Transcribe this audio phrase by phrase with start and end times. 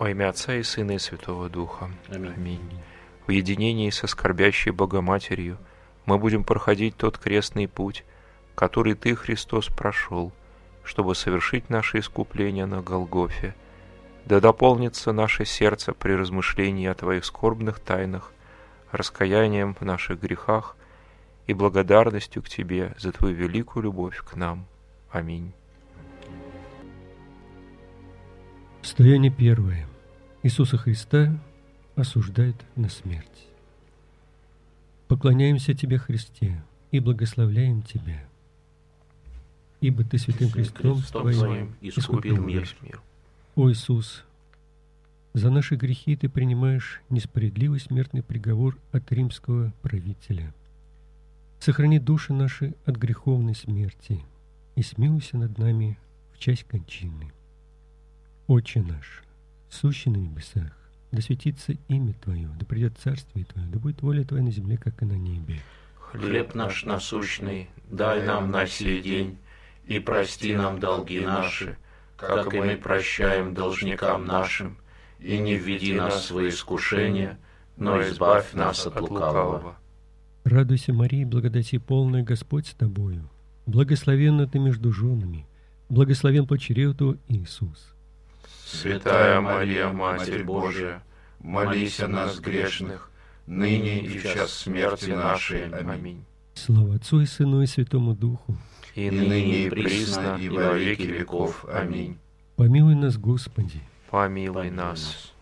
[0.00, 1.90] Во имя Отца и Сына и Святого Духа.
[2.08, 2.80] Аминь.
[3.26, 5.58] В единении со скорбящей Богоматерью
[6.06, 8.02] мы будем проходить тот крестный путь,
[8.54, 10.32] который Ты, Христос, прошел,
[10.84, 13.54] чтобы совершить наше искупление на Голгофе.
[14.24, 18.32] Да дополнится наше сердце при размышлении о Твоих скорбных тайнах,
[18.92, 20.76] раскаянием в наших грехах
[21.46, 24.64] и благодарностью к Тебе за Твою великую любовь к нам.
[25.10, 25.52] Аминь.
[28.80, 29.86] Стояние первое.
[30.42, 31.38] Иисуса Христа
[31.96, 33.46] осуждает на смерть.
[35.06, 38.24] Поклоняемся Тебе, Христе, и благословляем Тебя,
[39.82, 42.66] ибо Ты святым крестом Твоим искупил мир.
[43.54, 44.24] О Иисус,
[45.34, 50.54] за наши грехи Ты принимаешь несправедливый смертный приговор от римского правителя.
[51.58, 54.24] Сохрани души наши от греховной смерти
[54.74, 55.98] и смилуйся над нами
[56.32, 57.30] в часть кончины.
[58.46, 59.22] Отче наш,
[59.70, 60.72] сущий на небесах,
[61.12, 65.02] да светится имя Твое, да придет царствие Твое, да будет воля Твоя на земле, как
[65.02, 65.60] и на небе.
[65.94, 69.38] Хлеб наш насущный, дай нам на сей день,
[69.86, 71.76] и прости нам долги наши,
[72.16, 74.76] как и мы прощаем должникам нашим,
[75.18, 77.38] и не введи нас в свои искушения,
[77.76, 79.76] но избавь нас от лукавого.
[80.44, 83.28] Радуйся, Мария, благодати полная, Господь с тобою.
[83.66, 85.46] Благословенна ты между женами,
[85.88, 87.94] благословен чрева Твоего, Иисус.
[88.70, 91.02] Святая Мария, Матерь Божия,
[91.40, 93.10] молись о нас грешных,
[93.46, 95.68] ныне и в час смерти нашей.
[95.70, 96.24] Аминь.
[96.54, 98.56] Слава Отцу и Сыну и Святому Духу.
[98.94, 101.64] И И ныне и присно, и во веки веков.
[101.72, 102.18] Аминь.
[102.56, 103.80] Помилуй нас, Господи.
[104.10, 105.32] помилуй нас.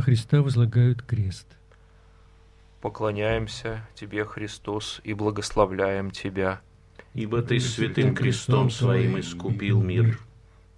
[0.00, 1.46] На Христа возлагают крест.
[2.80, 6.62] Поклоняемся Тебе, Христос, и благословляем Тебя.
[7.12, 10.18] Ибо Ты святым крестом своим искупил мир.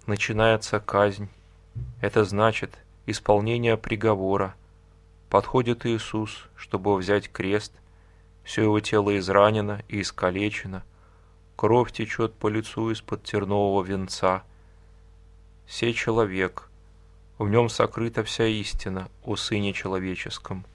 [0.07, 1.29] Начинается казнь.
[2.01, 4.55] Это значит исполнение приговора.
[5.29, 7.71] Подходит Иисус, чтобы взять крест.
[8.43, 10.83] Все его тело изранено и искалечено.
[11.55, 14.43] Кровь течет по лицу из-под тернового венца.
[15.65, 16.69] Сей человек.
[17.39, 20.65] В нем сокрыта вся истина о Сыне Человеческом,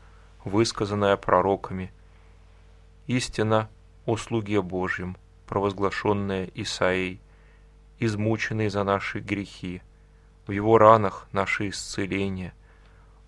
[0.44, 1.92] высказанная пророками.
[3.06, 3.70] Истина
[4.06, 7.20] о слуге Божьем, провозглашенная Исаией,
[8.00, 9.82] измученный за наши грехи.
[10.48, 12.52] В его ранах наше исцеление.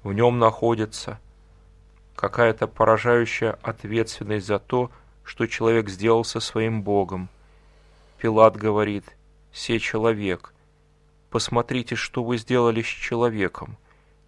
[0.03, 1.21] В нем находится
[2.17, 4.91] какая-то поражающая ответственность за то,
[5.23, 7.29] что человек сделал со своим Богом.
[8.19, 9.05] Пилат говорит,
[9.53, 10.53] «Се человек,
[11.31, 13.79] посмотрите, что вы сделали с человеком».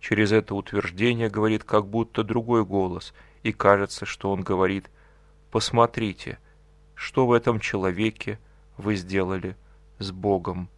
[0.01, 3.15] Через это утверждение говорит как будто другой голос,
[3.45, 4.91] и кажется, что он говорит,
[5.53, 6.39] «Посмотрите,
[6.97, 8.41] что в этом человеке
[8.77, 9.57] вы сделали
[10.01, 10.69] с Богом».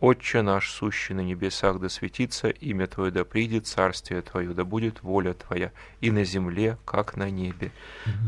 [0.00, 5.02] Отче наш, сущий на небесах, да светится имя Твое, да придет царствие Твое, да будет
[5.02, 7.72] воля Твоя и на земле, как на небе.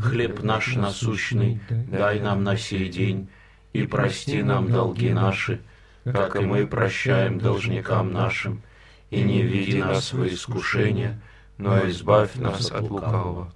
[0.01, 3.29] Хлеб наш насущный, дай нам на сей день,
[3.73, 5.61] и прости нам долги наши,
[6.11, 8.61] как и мы прощаем должникам нашим,
[9.09, 11.19] и не введи нас в искушение,
[11.57, 13.53] но избавь нас от лукавого.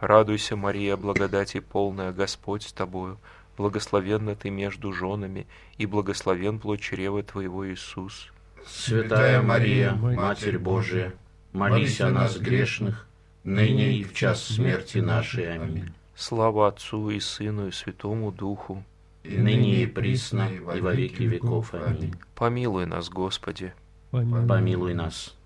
[0.00, 3.18] Радуйся, Мария, благодати полная, Господь с тобою,
[3.56, 5.46] благословенна ты между женами,
[5.78, 8.30] и благословен плод чрева твоего Иисус.
[8.66, 11.14] Святая Мария, Матерь Божия,
[11.52, 13.06] молись о нас грешных,
[13.44, 15.54] ныне и в час смерти нашей.
[15.54, 15.92] Аминь.
[16.14, 18.84] Слава Отцу и Сыну и Святому Духу.
[19.24, 21.72] И ныне и присно, и во веки веков.
[21.74, 22.14] Аминь.
[22.34, 23.72] Помилуй нас, Господи.
[24.10, 25.36] Помилуй нас.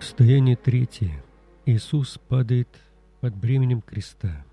[0.00, 1.22] Состояние третье.
[1.66, 2.68] Иисус падает
[3.26, 4.44] под бременем креста.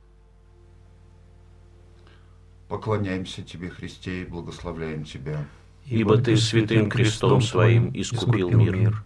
[2.68, 5.46] Поклоняемся Тебе, Христе, и благословляем Тебя.
[5.86, 9.06] Ибо Ты святым крестом своим искупил мир.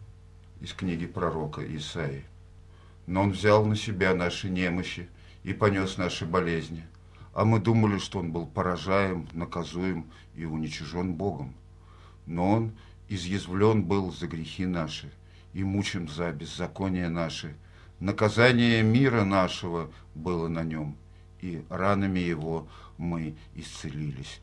[0.61, 2.23] Из книги пророка Исаии.
[3.07, 5.09] Но Он взял на себя наши немощи
[5.43, 6.85] и понес наши болезни.
[7.33, 11.53] а мы думали, что он был поражаем, наказуем и уничижен Богом.
[12.25, 12.71] Но он
[13.09, 15.11] изъязвлен был за грехи наши
[15.51, 17.53] и мучим за беззаконие наши.
[17.99, 20.95] Наказание мира нашего было на нем,
[21.41, 22.67] и ранами его
[22.97, 24.39] мы исцелились.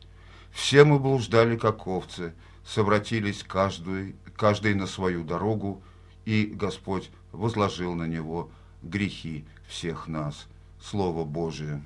[0.51, 2.33] Все мы блуждали, как овцы,
[2.65, 5.81] совратились каждый, каждый на свою дорогу,
[6.25, 8.49] и Господь возложил на него
[8.81, 10.47] грехи всех нас.
[10.81, 11.81] Слово Божие.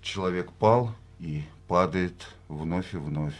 [0.00, 3.36] Человек пал и падает вновь и вновь.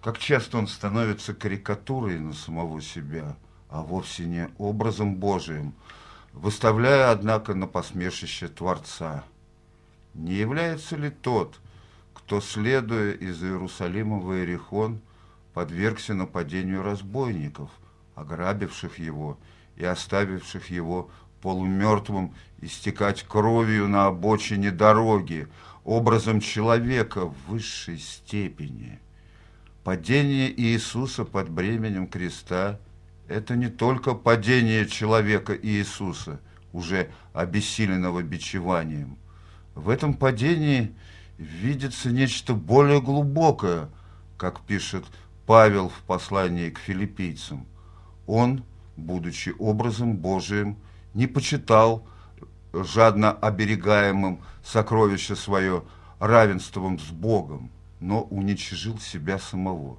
[0.00, 3.36] Как часто он становится карикатурой на самого себя,
[3.72, 5.72] а вовсе не образом Божиим,
[6.34, 9.24] выставляя, однако, на посмешище Творца.
[10.12, 11.58] Не является ли тот,
[12.12, 15.00] кто, следуя из Иерусалима в Иерихон,
[15.54, 17.70] подвергся нападению разбойников,
[18.14, 19.38] ограбивших его
[19.76, 21.10] и оставивших его
[21.40, 25.48] полумертвым истекать кровью на обочине дороги,
[25.84, 29.00] образом человека в высшей степени.
[29.82, 32.78] Падение Иисуса под бременем креста–
[33.28, 36.40] это не только падение человека Иисуса,
[36.72, 39.18] уже обессиленного бичеванием.
[39.74, 40.94] В этом падении
[41.38, 43.88] видится нечто более глубокое,
[44.36, 45.04] как пишет
[45.46, 47.66] Павел в послании к филиппийцам.
[48.26, 48.64] Он,
[48.96, 50.76] будучи образом Божиим,
[51.14, 52.06] не почитал
[52.72, 55.84] жадно оберегаемым сокровище свое
[56.18, 57.70] равенством с Богом,
[58.00, 59.98] но уничижил себя самого,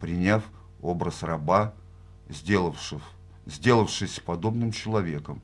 [0.00, 0.42] приняв
[0.80, 1.74] образ раба,
[2.28, 3.00] сделавшись,
[3.46, 5.40] сделавшись подобным человеком,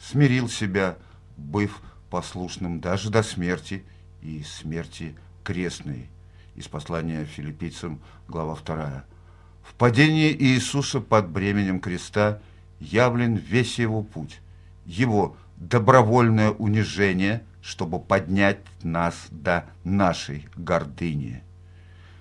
[0.00, 0.96] смирил себя,
[1.36, 1.80] быв
[2.10, 3.84] послушным даже до смерти
[4.22, 5.14] и смерти
[5.44, 6.08] крестной.
[6.54, 9.04] Из послания филиппийцам, глава 2.
[9.62, 12.40] В падении Иисуса под бременем креста
[12.80, 14.40] явлен весь его путь,
[14.86, 21.42] его добровольное унижение, чтобы поднять нас до нашей гордыни.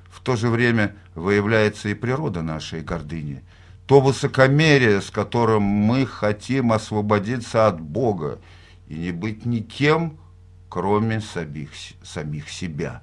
[0.09, 3.43] В то же время выявляется и природа нашей гордыни,
[3.87, 8.39] то высокомерие, с которым мы хотим освободиться от Бога
[8.87, 10.17] и не быть никем,
[10.69, 11.69] кроме самих,
[12.03, 13.01] самих себя.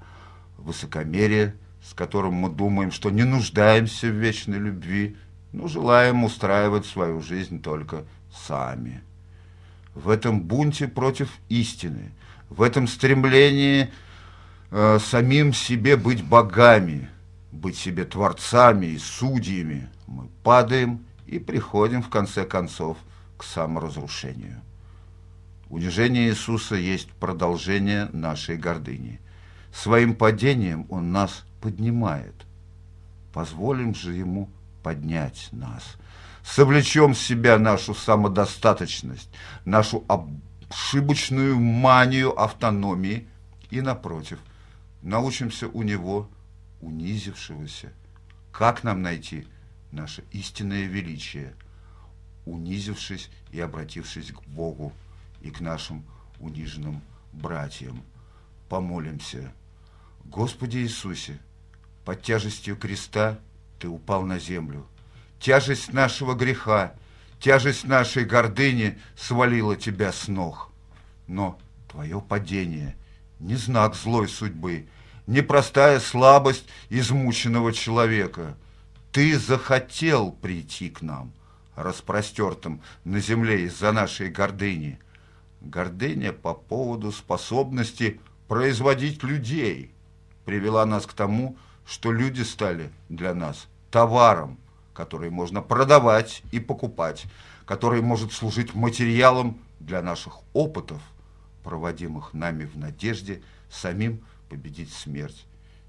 [0.58, 5.16] Высокомерие, с которым мы думаем, что не нуждаемся в вечной любви,
[5.52, 8.04] но желаем устраивать свою жизнь только
[8.46, 9.02] сами
[9.94, 12.12] в этом бунте против истины,
[12.48, 13.90] в этом стремлении
[14.70, 17.08] э, самим себе быть богами,
[17.50, 22.98] быть себе творцами и судьями, мы падаем и приходим в конце концов
[23.36, 24.60] к саморазрушению.
[25.68, 29.20] Унижение Иисуса есть продолжение нашей гордыни.
[29.72, 32.34] Своим падением Он нас поднимает.
[33.32, 34.50] Позволим же Ему
[34.82, 35.96] поднять нас–
[36.44, 39.30] совлечем в себя нашу самодостаточность,
[39.64, 43.26] нашу ошибочную манию автономии
[43.70, 44.38] и, напротив,
[45.02, 46.28] научимся у него,
[46.80, 47.92] унизившегося,
[48.50, 49.46] как нам найти
[49.92, 51.54] наше истинное величие,
[52.44, 54.92] унизившись и обратившись к Богу
[55.40, 56.04] и к нашим
[56.40, 57.02] униженным
[57.32, 58.02] братьям.
[58.68, 59.52] Помолимся.
[60.24, 61.38] Господи Иисусе,
[62.04, 63.38] под тяжестью креста
[63.78, 64.86] Ты упал на землю–
[65.42, 66.94] Тяжесть нашего греха,
[67.40, 70.70] тяжесть нашей гордыни свалила тебя с ног.
[71.26, 71.58] Но
[71.90, 72.94] твое падение
[73.40, 74.86] не знак злой судьбы,
[75.26, 78.56] не простая слабость измученного человека.
[79.12, 81.32] Ты захотел прийти к нам,
[81.76, 84.98] распростертым на земле из-за нашей гордыни.
[85.60, 89.92] Гордыня по поводу способности производить людей
[90.46, 94.58] привела нас к тому, что люди стали для нас товаром,
[94.94, 97.26] который можно продавать и покупать,
[97.66, 101.02] который может служить материалом для наших опытов,
[101.62, 105.46] проводимых нами в надежде самим победить смерть,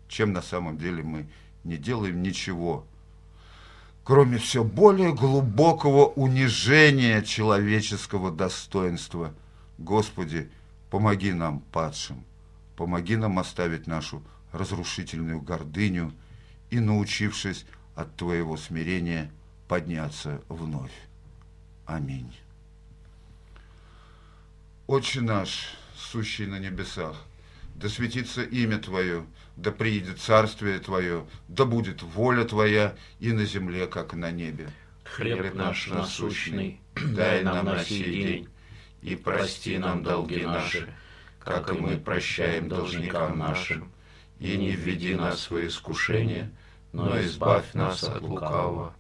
[0.10, 1.30] чем на самом деле мы
[1.63, 2.86] не делаем ничего,
[4.03, 9.33] кроме все более глубокого унижения человеческого достоинства.
[9.77, 10.51] Господи,
[10.89, 12.24] помоги нам, падшим,
[12.75, 16.13] помоги нам оставить нашу разрушительную гордыню
[16.69, 19.31] и, научившись от Твоего смирения
[19.67, 20.93] подняться вновь.
[21.86, 22.33] Аминь.
[24.86, 27.15] Отче наш, сущий на небесах,
[27.75, 29.25] да светится имя Твое,
[29.56, 34.70] да приидет царствие Твое, да будет воля Твоя и на земле, как и на небе.
[35.03, 38.50] Хлеб наш насущный, дай нам на сей день,
[39.01, 40.94] и прости нам долги наши,
[41.39, 43.92] как и мы прощаем должникам нашим,
[44.39, 46.51] и не введи нас в искушение,
[46.94, 48.96] но избавь нас от лукавого.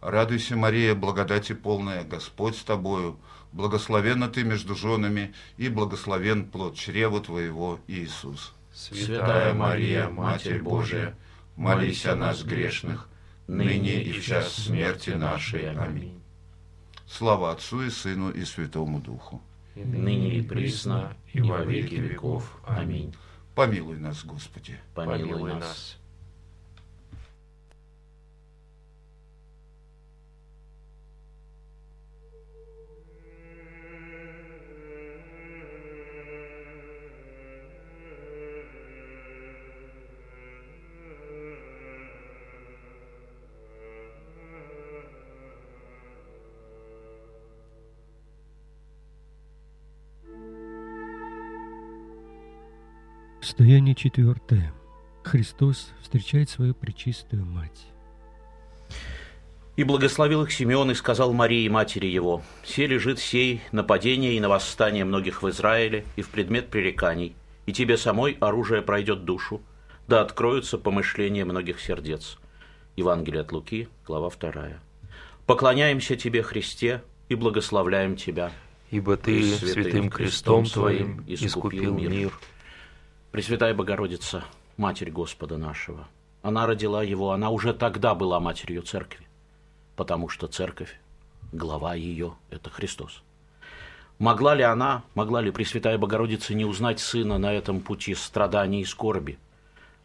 [0.00, 3.18] Радуйся, Мария, благодати полная, Господь с тобою,
[3.52, 8.54] Благословенна ты между женами, и благословен плод чрева твоего, Иисус.
[8.72, 11.14] Святая Мария, Матерь Божия,
[11.56, 13.08] молись о нас грешных,
[13.46, 15.70] ныне и в час смерти нашей.
[15.70, 16.18] Аминь.
[17.06, 19.42] Слава Отцу и Сыну и Святому Духу.
[19.74, 22.58] Ныне и присно, и во веки веков.
[22.66, 23.14] Аминь.
[23.54, 24.78] Помилуй нас, Господи.
[24.94, 25.98] Помилуй нас.
[53.42, 54.72] Состояние четвертое.
[55.24, 57.88] Христос встречает свою пречистую мать.
[59.74, 64.48] И благословил их Симеон и сказал Марии, матери его, «Се лежит сей нападение и на
[64.48, 67.34] восстание многих в Израиле и в предмет пререканий,
[67.66, 69.60] и тебе самой оружие пройдет душу,
[70.06, 72.38] да откроются помышления многих сердец».
[72.94, 74.78] Евангелие от Луки, глава 2.
[75.46, 78.52] «Поклоняемся тебе, Христе, и благословляем тебя,
[78.92, 82.30] Ибо Ты святым крестом Твоим искупил мир».
[83.32, 84.44] Пресвятая Богородица,
[84.76, 86.06] Матерь Господа нашего,
[86.42, 89.26] она родила его, она уже тогда была матерью церкви,
[89.96, 91.00] потому что церковь,
[91.50, 93.22] глава ее– это Христос.
[94.18, 98.84] Могла ли она, могла ли Пресвятая Богородица не узнать сына на этом пути страданий и
[98.84, 99.38] скорби?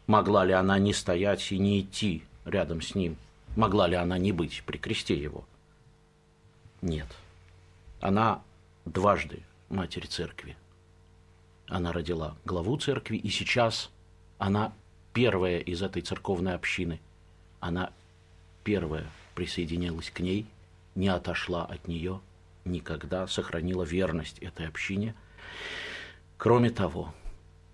[0.06, 3.16] Могла ли она не стоять и не идти рядом с ним?
[3.56, 5.44] Могла ли она не быть при кресте его?
[6.80, 7.08] Нет.
[8.00, 8.40] Она
[8.86, 10.56] дважды Матерь Церкви–
[11.68, 13.90] она родила главу церкви, и сейчас
[14.38, 14.72] она
[15.12, 17.00] первая из этой церковной общины.
[17.60, 17.92] Она
[18.64, 20.46] первая присоединилась к ней,
[20.94, 22.20] не отошла от нее,
[22.64, 25.14] никогда сохранила верность этой общине.
[26.36, 27.14] Кроме того,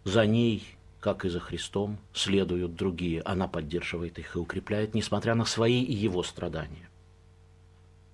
[0.05, 0.65] за ней,
[1.01, 3.23] как и за Христом, следуют другие.
[3.23, 6.89] Она поддерживает их и укрепляет, несмотря на свои и его страдания.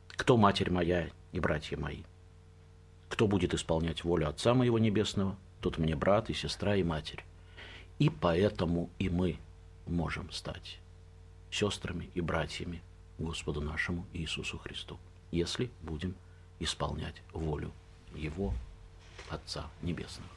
[0.08, 2.02] Кто матерь моя и братья мои?
[3.08, 7.24] Кто будет исполнять волю Отца моего Небесного– Тут мне брат и сестра и матерь.
[7.98, 9.38] И поэтому и мы
[9.86, 10.78] можем стать
[11.50, 12.82] сестрами и братьями
[13.18, 14.98] Господу нашему Иисусу Христу,
[15.30, 16.14] если будем
[16.60, 17.72] исполнять волю
[18.14, 18.54] Его
[19.28, 20.30] Отца Небесного.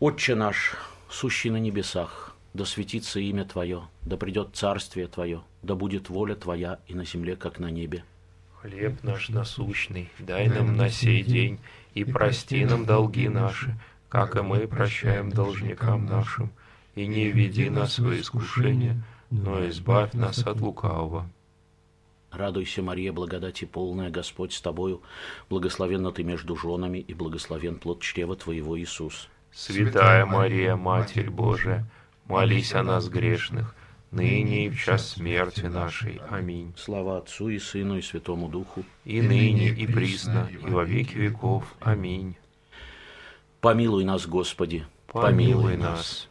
[0.00, 0.76] Отче наш,
[1.08, 6.78] сущий на небесах, да светится имя Твое, да придет царствие Твое, да будет воля Твоя
[6.86, 8.04] и на земле, как на небе.
[8.60, 11.60] Хлеб наш насущный, дай нам на сей день,
[11.94, 16.50] и прости нам долги наши, как и мы прощаем должникам нашим,
[16.96, 19.00] и не веди нас в искушение,
[19.30, 21.30] но избавь нас от лукавого.
[22.32, 25.02] Радуйся, Мария, благодати полная, Господь с тобою,
[25.48, 29.28] благословенна ты между женами, и благословен плод чрева твоего, Иисус.
[29.52, 31.86] Святая Мария, Матерь Божия,
[32.26, 33.76] молись о нас грешных,
[34.10, 36.20] ныне и в час смерти нашей.
[36.30, 36.72] Аминь.
[36.76, 38.84] Слава Отцу и Сыну и Святому Духу.
[39.04, 41.74] И ныне, и присно, и во веки веков.
[41.80, 42.36] Аминь.
[43.60, 44.86] Помилуй нас, Господи.
[45.08, 46.28] Помилуй нас.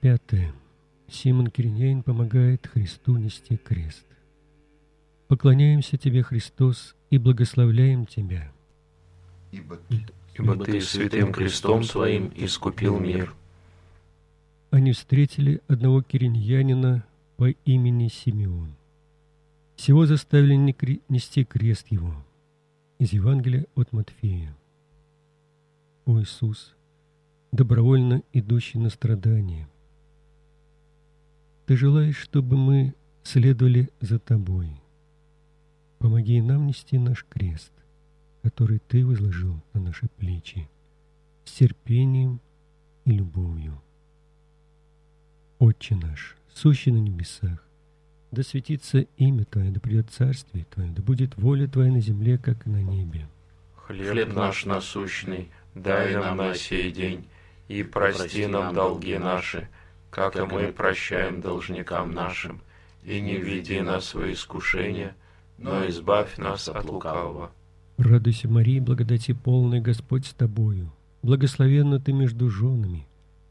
[0.00, 0.52] Пятое.
[1.08, 4.06] Симон Кириньяин помогает Христу нести крест.
[5.28, 8.52] Поклоняемся Тебе, Христос, и благословляем Тебя.
[9.52, 13.34] Ибо Ты, Ибо ты святым крестом Своим искупил мир.
[14.70, 17.04] Они встретили одного кириньянина
[17.36, 18.74] по имени Симеон.
[19.76, 20.54] Всего заставили
[21.08, 22.14] нести крест его.
[22.98, 24.54] Из Евангелия от Матфея.
[26.04, 26.74] О Иисус!
[27.52, 29.68] добровольно идущий на страдания.
[31.70, 34.72] Ты желаешь, чтобы мы следовали за Тобой.
[36.00, 37.70] Помоги нам нести наш крест,
[38.42, 40.68] который Ты возложил на наши плечи,
[41.44, 42.40] с терпением
[43.04, 43.80] и любовью.
[45.60, 47.64] Отче наш, сущий на небесах,
[48.32, 52.66] да светится имя Твое, да придет царствие Твое, да будет воля Твоя на земле, как
[52.66, 53.28] и на небе.
[53.76, 57.28] Хлеб наш насущный, дай нам на сей день,
[57.68, 59.68] и прости нам долги наши,
[60.10, 62.60] как и мы прощаем должникам нашим,
[63.04, 65.14] и не веди нас в искушение,
[65.58, 67.50] но избавь нас от лукавого.
[67.98, 70.92] Радуйся, Мария, благодати полная, Господь с тобою.
[71.22, 73.06] Благословенна ты между женами,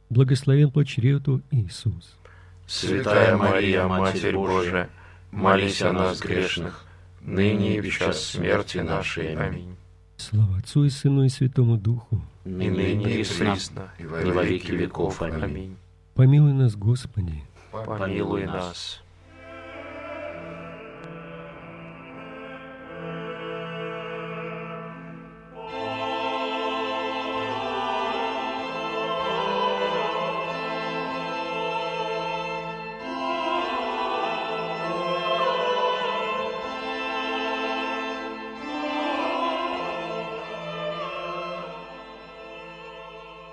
[0.10, 2.18] Благословен чрева Твоего, Иисус.
[2.66, 4.90] Святая Мария, Матерь Божия,
[5.32, 6.86] молись о нас грешных,
[7.22, 9.36] ныне и в час смерти нашей.
[9.36, 9.76] Аминь.
[10.18, 12.22] Слава Отцу и Сыну и Святому Духу.
[12.46, 15.22] И ныне и присно, и во веки веков.
[15.22, 15.78] Аминь.
[16.20, 17.46] Помилуй нас, Господи.
[17.72, 19.00] Помилуй нас.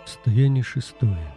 [0.04, 1.32] Состояние шестое.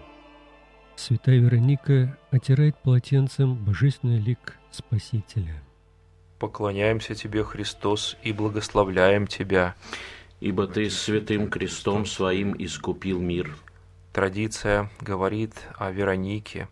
[1.09, 5.63] Святая Вероника отирает полотенцем божественный лик Спасителя.
[6.37, 9.73] Поклоняемся Тебе, Христос, и благословляем Тебя.
[10.39, 13.57] Ибо Ты святым крестом своим искупил мир.
[14.13, 16.67] Традиция говорит о Веронике.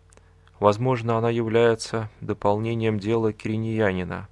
[0.60, 4.28] Возможно, она является дополнением дела кириньянина.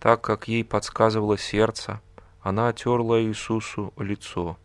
[0.00, 2.02] Так как ей подсказывало сердце,
[2.42, 4.58] она отерла Иисусу лицо.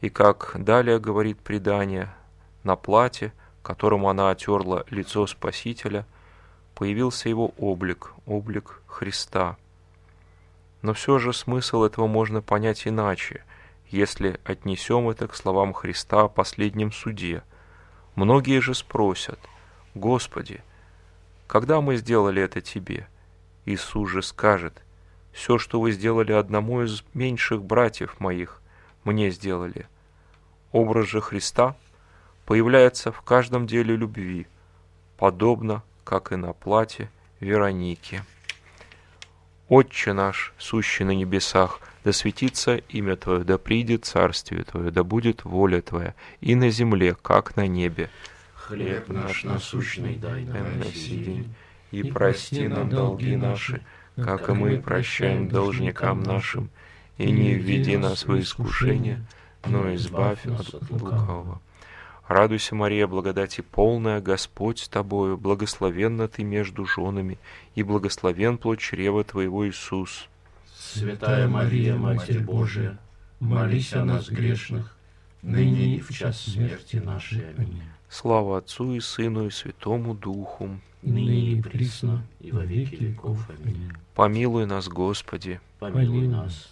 [0.00, 2.12] И как далее говорит предание,
[2.64, 6.06] на плате, которому она отерла лицо Спасителя,
[6.74, 9.56] появился его облик, облик Христа.
[10.82, 13.44] Но все же смысл этого можно понять иначе,
[13.88, 17.42] если отнесем это к словам Христа о последнем суде.
[18.14, 19.38] Многие же спросят,
[19.94, 20.62] «Господи,
[21.46, 23.08] когда мы сделали это Тебе?»
[23.66, 24.82] Иисус же скажет,
[25.32, 28.62] «Все, что вы сделали одному из меньших братьев моих,
[29.04, 29.86] мне сделали».
[30.72, 31.76] Образ же Христа–
[32.50, 34.48] появляется в каждом деле любви,
[35.18, 38.24] подобно, как и на плате Вероники.
[39.68, 45.44] Отче наш, сущий на небесах, да светится имя Твое, да придет царствие Твое, да будет
[45.44, 48.10] воля Твоя, и на земле, как на небе.
[48.54, 51.54] Хлеб наш насущный дай нам на сей день,
[51.92, 53.80] и прости нам долги наши,
[54.16, 56.68] как и мы прощаем должникам нашим,
[57.16, 59.24] и не введи нас в искушение,
[59.64, 61.60] но избавь нас от лукавого.
[62.30, 67.38] Радуйся, Мария, благодати полная, Господь с тобою, благословенна ты между женами,
[67.74, 70.28] и благословен плод чрева твоего Иисус.
[70.72, 73.00] Святая Мария, Матерь Божия,
[73.40, 74.96] молись о нас грешных,
[75.42, 77.50] ныне и в час смерти нашей.
[77.50, 77.82] Аминь.
[78.08, 83.44] Слава Отцу и Сыну и Святому Духу, ныне и присно, и во веки веков.
[83.48, 83.90] Аминь.
[84.14, 85.60] Помилуй нас, Господи.
[85.80, 86.69] Помилуй нас.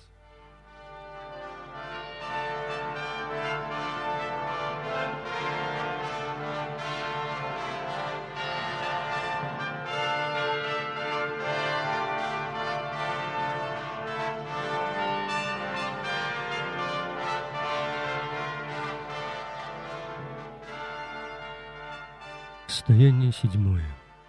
[23.42, 23.86] Седьмое.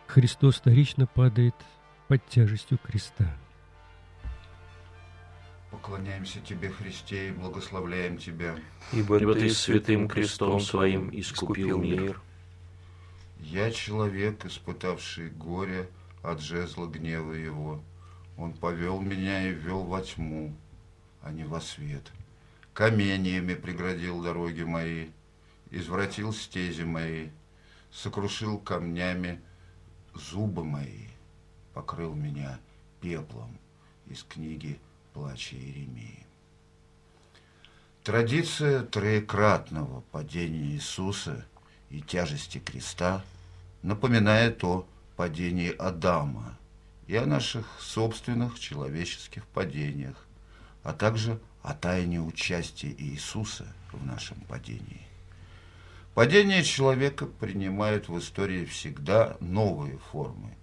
[0.08, 1.56] Христос вторично падает
[2.08, 3.36] под тяжестью креста.
[5.72, 8.56] Поклоняемся Тебе, Христе, и благословляем Тебя.
[8.92, 12.20] Ибо, Ибо Ты святым крестом Своим искупил мир.
[13.40, 15.90] Я человек, испытавший горе
[16.24, 17.82] от жезла гнева Его.
[18.38, 20.56] Он повел меня и вел во тьму,
[21.22, 22.12] а не во свет.
[22.74, 25.08] Каменьями преградил дороги мои,
[25.72, 27.30] извратил стези мои,
[27.92, 29.42] сокрушил камнями
[30.14, 31.08] зубы мои,
[31.74, 32.60] покрыл меня
[33.02, 33.58] пеплом
[34.08, 34.80] из книги
[35.14, 36.26] «Плача Иеремии».
[38.04, 41.46] Традиция троекратного падения Иисуса
[41.90, 43.24] и тяжести креста
[43.84, 46.58] напоминает о падении Адама
[47.08, 50.16] и о наших собственных человеческих падениях,
[50.84, 55.09] а также о тайне участия Иисуса в нашем падении.
[56.20, 60.54] Падение человека принимает в истории всегда новые формы.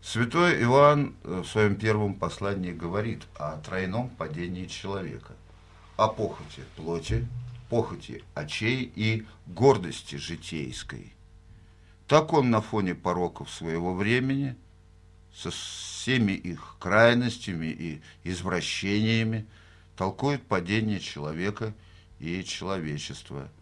[0.00, 5.34] Святой Иоанн в своем первом послании говорит о тройном падении человека,
[5.98, 7.28] о похоти плоти,
[7.68, 11.12] похоти очей и гордости житейской.
[12.08, 14.56] Так он на фоне пороков своего времени,
[15.34, 19.44] со всеми их крайностями и извращениями,
[19.94, 21.74] толкует падение человека
[22.18, 23.50] и человечества–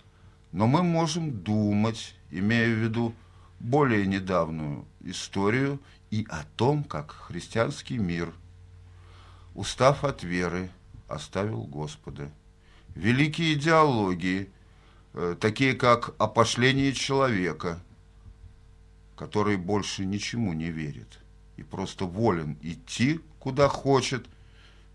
[0.53, 3.15] но мы можем думать, имея в виду
[3.61, 5.81] более недавнюю историю
[6.11, 8.33] и о том, как христианский мир,
[9.55, 10.71] устав от веры,
[11.07, 12.31] оставил Господа.
[12.95, 14.51] Великие идеологии,
[15.15, 17.81] э, такие как опошление человека,
[19.17, 21.19] который больше ничему не верит
[21.57, 24.27] и просто волен идти, куда хочет,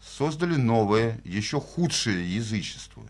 [0.01, 3.03] создали новое, еще худшее язычество,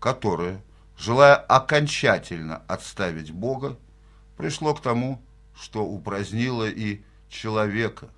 [0.00, 0.60] которое–
[0.96, 3.78] желая окончательно отставить Бога,
[4.36, 5.22] пришло к тому,
[5.54, 8.08] что упразднило и человека.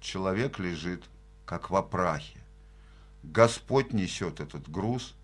[0.00, 1.04] Человек лежит,
[1.44, 2.38] как в опрахе.
[3.22, 5.14] Господь несет этот груз,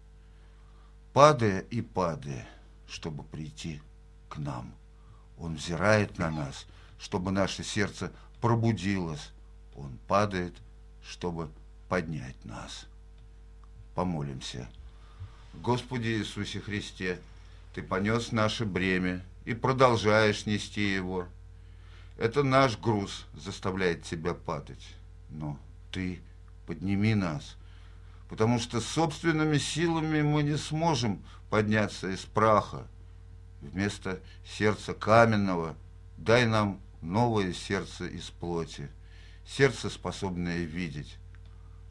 [1.12, 2.48] падая и падая,
[2.88, 3.80] чтобы прийти
[4.28, 4.74] к нам.
[5.38, 6.66] Он взирает на нас,
[6.98, 9.32] чтобы наше сердце пробудилось.
[9.74, 10.54] Он падает,
[11.02, 11.50] чтобы
[11.88, 12.86] поднять нас.
[13.94, 14.68] Помолимся.
[15.54, 17.18] Господи Иисусе Христе,
[17.74, 21.26] Ты понес наше бремя и продолжаешь нести его.
[22.18, 24.94] Это наш груз заставляет тебя падать.
[25.30, 25.58] Но
[25.90, 26.20] Ты
[26.66, 27.56] подними нас,
[28.28, 32.86] потому что собственными силами мы не сможем подняться из праха.
[33.60, 35.76] Вместо сердца каменного
[36.16, 38.88] дай нам новое сердце из плоти,
[39.46, 41.16] сердце, способное видеть.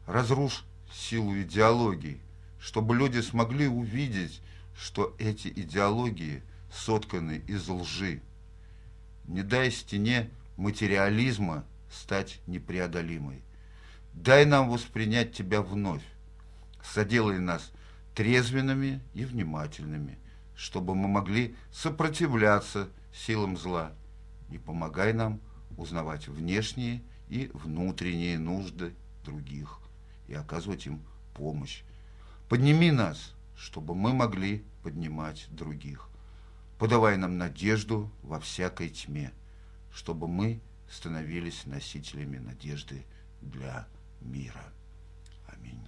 [0.06, 2.20] Разрушь силу идеологий,
[2.62, 4.40] чтобы люди смогли увидеть,
[4.76, 8.22] что эти идеологии сотканы из лжи.
[9.24, 13.42] Не дай стене материализма стать непреодолимой.
[14.14, 16.04] Дай нам воспринять Тебя вновь.
[16.84, 17.72] Соделай нас
[18.14, 20.18] трезвенными и внимательными,
[20.54, 23.92] чтобы мы могли сопротивляться силам зла.
[24.50, 25.40] И помогай нам
[25.76, 28.94] узнавать внешние и внутренние нужды
[29.24, 29.80] других
[30.28, 31.02] и оказывать им
[31.34, 31.82] помощь.
[32.52, 36.10] Подними нас, чтобы мы могли поднимать других.
[36.78, 39.32] Подавай нам надежду во всякой тьме,
[39.90, 43.06] чтобы мы становились носителями надежды
[43.40, 43.88] для
[44.20, 44.70] мира.
[45.46, 45.80] Аминь.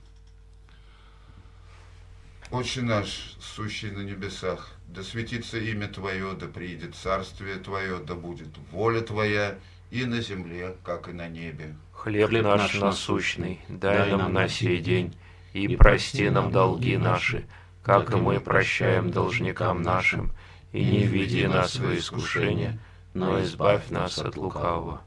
[2.51, 8.57] Отче наш, сущий на небесах, да светится имя Твое, да приидет царствие Твое, да будет
[8.73, 9.59] воля Твоя
[9.91, 11.77] и на земле, как и на небе.
[11.93, 15.15] Хлеб, Хлеб наш насущный, дай нам на сей день,
[15.55, 17.47] и прости нам долги наши,
[17.83, 20.33] как и мы прощаем должникам нашим,
[20.73, 22.79] и не введи нас в искушение,
[23.15, 25.01] но избавь нас от лукавого.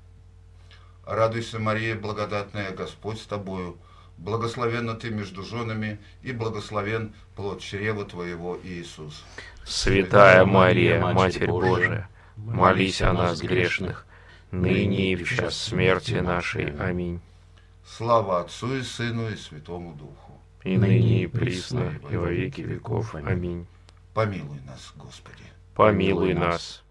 [1.06, 3.78] Радуйся, Мария, благодатная Господь с тобою,
[4.18, 9.26] благословенна ты между женами, и благословен плод чрева твоего, Иисус.
[9.66, 14.06] Святая Мария, Матерь Божия, молись о нас грешных,
[14.52, 16.74] ныне и в час смерти нашей.
[16.78, 17.20] Аминь.
[17.86, 20.27] Слава Отцу и Сыну и Святому Духу.
[20.68, 23.16] И ныне и присно, и во веки веков.
[23.16, 23.66] Аминь.
[24.14, 25.44] Помилуй нас, Господи.
[25.76, 26.84] Помилуй нас.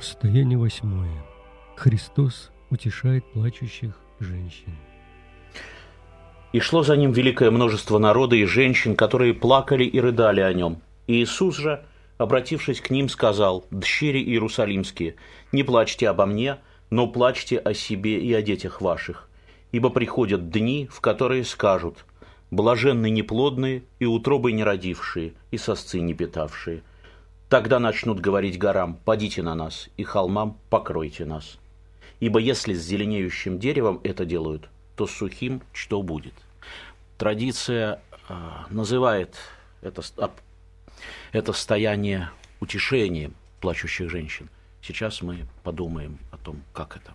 [0.00, 1.24] Состояние восьмое.
[1.74, 4.76] Христос утешает плачущих женщин.
[6.52, 10.82] И шло за ним великое множество народа и женщин, которые плакали и рыдали о нем.
[11.08, 11.84] И Иисус же,
[12.16, 15.16] обратившись к ним, сказал, «Дщери Иерусалимские,
[15.50, 16.58] не плачьте обо мне,
[16.90, 19.28] но плачьте о себе и о детях ваших,
[19.72, 22.04] ибо приходят дни, в которые скажут,
[22.52, 26.84] блаженны неплодные и утробы не родившие, и сосцы не питавшие,
[27.48, 31.58] Тогда начнут говорить горам, падите на нас, и холмам покройте нас.
[32.20, 36.34] Ибо если с зеленеющим деревом это делают, то с сухим что будет?
[37.16, 38.34] Традиция э,
[38.70, 39.36] называет
[39.80, 40.02] это,
[41.32, 42.30] это состояние
[42.60, 44.50] утешением плачущих женщин.
[44.82, 47.14] Сейчас мы подумаем о том, как это.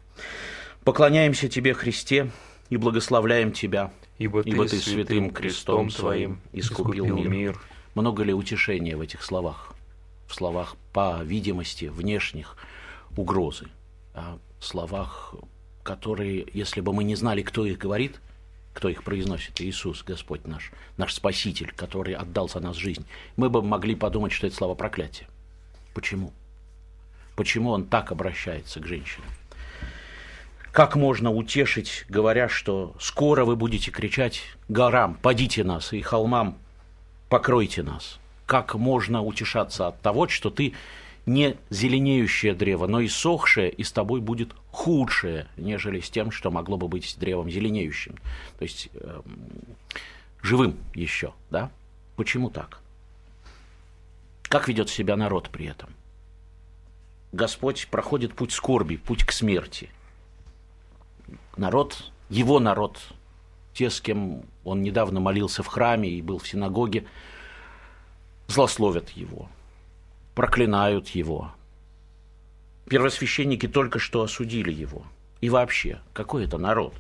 [0.84, 2.32] Поклоняемся Тебе, Христе,
[2.69, 7.30] и благословляем Тебя, ибо, ибо Ты, святым крестом Своим искупил мир.
[7.30, 7.62] мир.
[7.93, 9.74] Много ли утешения в этих словах?
[10.34, 12.58] Словах, по видимости, внешних
[13.15, 13.67] угрозы,
[14.13, 15.36] а в словах,
[15.84, 18.19] которые, если бы мы не знали, кто их говорит,
[18.74, 23.62] кто их произносит, Иисус, Господь наш, наш Спаситель, который отдал за нас жизнь, мы бы
[23.62, 25.28] могли подумать, что это слова проклятия.
[25.93, 26.34] Почему?
[27.36, 29.28] Почему он так обращается к женщинам?
[30.72, 36.58] Как можно утешить, говоря, что скоро вы будете кричать горам, падите нас, и холмам,
[37.30, 40.73] покройте нас– как можно утешаться от того, что ты
[41.25, 46.51] не зеленеющее древо, но и сохшее, и с тобой будет худшее, нежели с тем, что
[46.51, 48.15] могло бы быть древом зеленеющим.
[48.60, 49.21] То есть э,
[50.41, 51.71] живым еще, да?
[52.17, 52.79] Почему так?
[54.43, 55.89] Как ведет себя народ при этом?
[57.32, 59.89] Господь проходит путь скорби, путь к смерти.
[61.58, 62.99] Народ, его народ,
[63.73, 67.06] те, с кем он недавно молился в храме и был в синагоге,
[68.47, 69.49] злословят его,
[70.36, 71.51] проклинают его.
[72.89, 75.06] Первосвященники только что осудили его.
[75.41, 76.93] И вообще, какой это народ?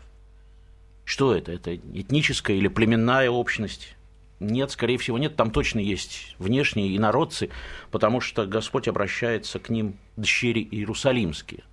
[1.05, 1.51] Что это?
[1.51, 3.95] Это этническая или племенная общность?
[4.39, 5.35] Нет, скорее всего, нет.
[5.35, 7.49] Там точно есть внешние инородцы,
[7.91, 11.63] потому что Господь обращается к ним дщери иерусалимские.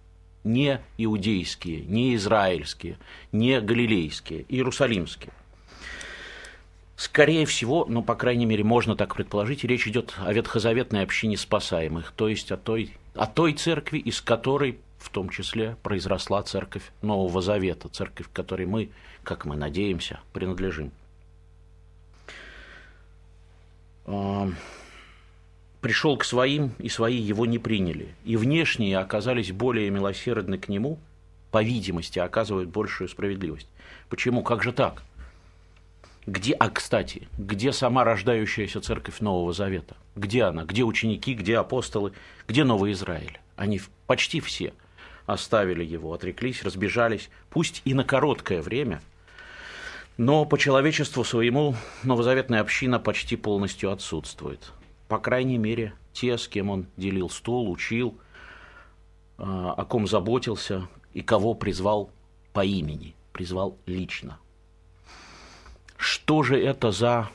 [0.45, 2.99] Не иудейские, не израильские,
[3.33, 5.33] не галилейские, иерусалимские.
[7.01, 12.13] Скорее всего, ну, по крайней мере, можно так предположить, речь идет о ветхозаветной общине спасаемых,
[12.15, 17.41] то есть о той, о той церкви, из которой в том числе произросла церковь Нового
[17.41, 18.91] Завета, церковь, которой мы,
[19.25, 20.93] как мы надеемся, принадлежим.
[24.05, 24.51] А,
[25.81, 28.15] Пришел к своим, и свои его не приняли.
[28.27, 30.99] И внешние оказались более милосердны к нему,
[31.51, 33.69] по видимости, оказывают большую справедливость.
[34.11, 34.43] Почему?
[34.43, 35.03] Как же так?
[36.31, 39.97] Где, а, кстати, где сама рождающаяся церковь Нового Завета?
[40.15, 40.65] Где она?
[40.65, 42.13] Где ученики, где апостолы,
[42.47, 43.41] где Новый Израиль?
[43.57, 44.73] Они почти все
[45.27, 49.03] оставили его, отреклись, разбежались, пусть и на короткое время,
[50.19, 54.71] но по человечеству своему новозаветная община почти полностью отсутствует.
[55.09, 58.17] По крайней мере, те, с кем он делил стол, учил,
[59.37, 62.09] а, о ком заботился и кого призвал
[62.53, 64.39] по имени, призвал лично–
[66.01, 67.29] что же это за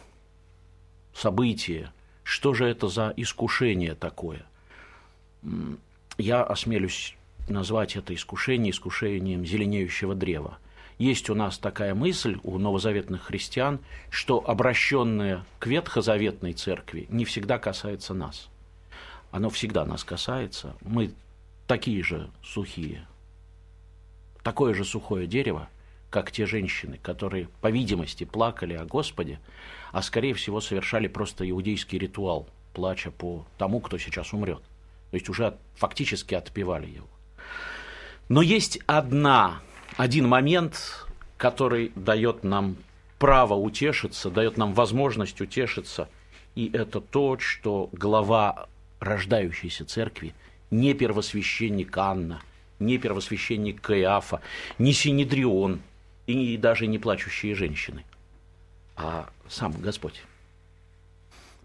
[1.13, 4.43] событие, что же это за искушение такое?
[6.17, 7.15] Я осмелюсь
[7.47, 10.57] назвать это искушение искушением зеленеющего древа.
[10.97, 17.59] Есть у нас такая мысль у новозаветных христиан, что обращенное к ветхозаветной церкви не всегда
[17.59, 18.49] касается нас.
[19.29, 20.75] Оно всегда нас касается.
[20.81, 21.11] Мы
[21.67, 23.05] такие же сухие.
[24.41, 25.69] Такое же сухое дерево,
[26.09, 29.39] как те женщины, которые, по видимости, плакали о Господе,
[29.91, 34.61] а скорее всего совершали просто иудейский ритуал, плача по тому, кто сейчас умрет.
[35.11, 37.07] То есть уже фактически отпевали его.
[38.27, 39.61] Но есть одна,
[39.97, 41.05] один момент,
[41.37, 42.77] который дает нам
[43.19, 46.09] право утешиться, дает нам возможность утешиться,
[46.55, 48.67] и это то, что глава
[48.99, 50.33] рождающейся церкви,
[50.71, 52.41] не первосвященник Анна,
[52.79, 54.41] не первосвященник Каиафа,
[54.79, 55.81] не Синедрион,
[56.27, 58.03] и даже не плачущие женщины,
[58.95, 60.21] а сам Господь.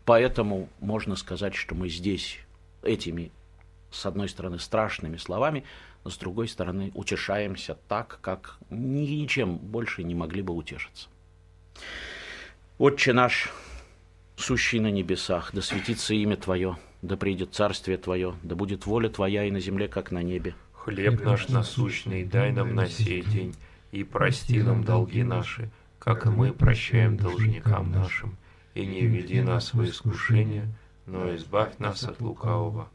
[0.05, 2.39] Поэтому можно сказать, что мы здесь
[2.83, 3.31] этими,
[3.91, 5.65] с одной стороны, страшными словами,
[6.05, 11.09] но с другой стороны, утешаемся так, как ничем больше не могли бы утешиться.
[12.79, 13.51] Отче наш,
[14.37, 19.45] сущий на небесах, да светится имя Твое, да придет царствие Твое, да будет воля Твоя
[19.45, 20.55] и на земле, как на небе.
[20.73, 23.55] Хлеб наш насущный дай нам на сей день,
[23.93, 28.37] и прости нам долги наши, как и мы прощаем должникам нашим.
[28.75, 30.69] И не введи нас в искушение,
[31.07, 32.89] но избавь нас от лукавого.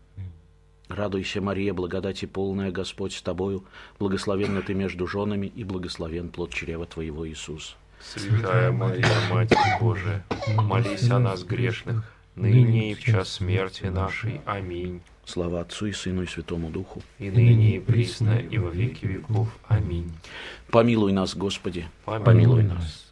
[0.88, 3.64] Радуйся, Мария, благодати полная, Господь с тобою,
[4.00, 7.76] благословенна ты между женами, и благословен плод чрева твоего, Иисус.
[8.00, 10.24] Святая Мария, Матерь Божия,
[10.56, 12.04] молись о нас грешных,
[12.36, 14.42] ныне и в час смерти нашей.
[14.46, 15.02] Аминь.
[15.26, 17.02] Слава Отцу и Сыну и Святому Духу.
[17.20, 19.48] И ныне и присно, и во веки веков.
[19.68, 20.12] Аминь.
[20.70, 23.05] Помилуй нас, Господи, Помилуй, помилуй нас.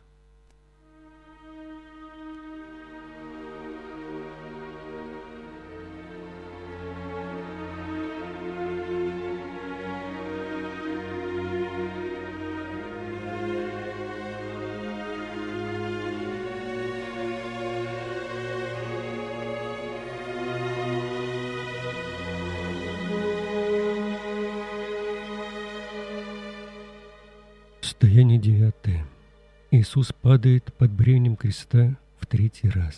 [30.34, 32.96] Падает под бременем креста в третий раз.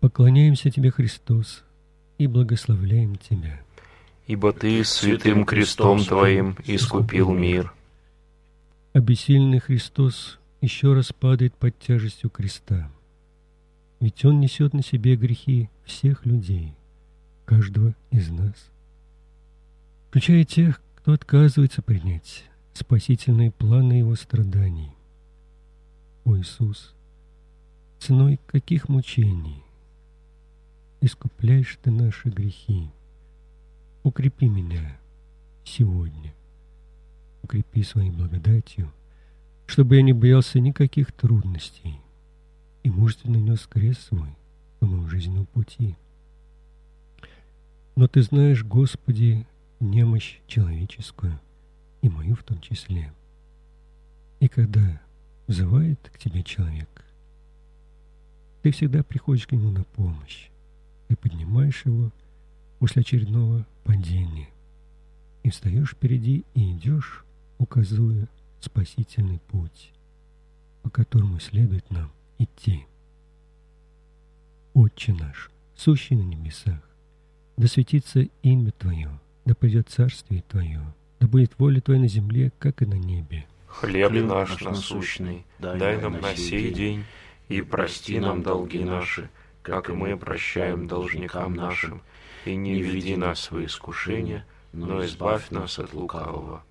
[0.00, 1.62] Поклоняемся Тебе, Христос,
[2.16, 3.60] и благословляем Тебя.
[4.26, 7.74] Ибо Ты святым крестом Твоим искупил мир.
[8.94, 12.90] Обессиленный Христос еще раз падает под тяжестью креста.
[14.00, 16.72] Ведь Он несет на себе грехи всех людей,
[17.44, 18.70] каждого из нас,
[20.08, 24.92] включая тех, кто отказывается принять спасительные планы Его страданий.
[26.28, 26.94] О Иисус,
[27.98, 29.64] ценой каких мучений
[31.00, 32.90] искупляешь Ты наши грехи.
[34.02, 34.98] Укрепи меня
[35.64, 36.34] сегодня,
[37.42, 38.92] укрепи своей благодатью,
[39.64, 41.98] чтобы я не боялся никаких трудностей
[42.82, 44.36] и мужественно нес крест свой
[44.80, 45.96] по моему жизненному пути.
[47.96, 49.46] Но Ты знаешь, Господи,
[49.80, 51.40] немощь человеческую–
[52.02, 53.12] и мою в том числе.
[54.40, 55.00] И когда
[55.48, 57.04] взывает к тебе человек,
[58.62, 60.50] Ты всегда приходишь к нему на помощь.
[61.08, 62.12] Ты поднимаешь его
[62.78, 64.50] после очередного падения
[65.42, 67.24] и встаешь впереди и идешь,
[67.56, 68.28] указывая
[68.60, 69.92] спасительный путь,
[70.82, 72.84] по которому следует нам идти.
[74.74, 76.80] Отче наш, сущий на небесах,
[77.56, 80.82] да светится имя Твое, да придет царствие Твое,
[81.20, 83.46] да будет воля Твоя на земле, как и на небе.
[83.68, 87.04] Хлеб, Хлеб наш насущный, дай нам на сей день,
[87.48, 89.30] и прости нам долги наши,
[89.62, 92.02] как и мы прощаем должникам нашим,
[92.44, 96.62] и не введи нас в искушение, но избавь нас от лукавого.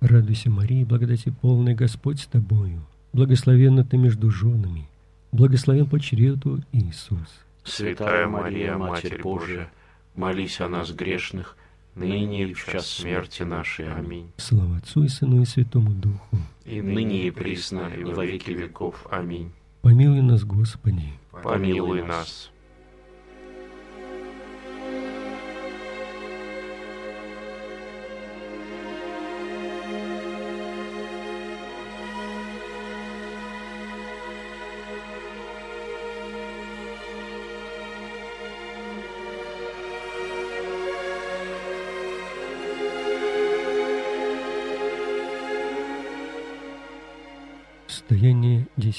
[0.00, 2.80] Радуйся, Мария, благодати полная Господь с тобою,
[3.12, 4.88] благословенна ты между женами,
[5.32, 7.40] благословен по чреву Иисус.
[7.64, 9.70] Святая Мария, Матерь Божия,
[10.14, 11.56] молись о нас грешных,
[11.94, 13.92] ныне и в час смерти нашей.
[13.92, 14.30] Аминь.
[14.36, 16.38] Слава Отцу и Сыну и Святому Духу.
[16.64, 19.06] И ныне и присно, и во веки веков.
[19.10, 19.52] Аминь.
[19.82, 21.04] Помилуй нас, Господи.
[21.42, 22.50] Помилуй нас.